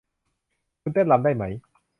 [0.81, 1.53] คุณเต้นรำได้มั้ย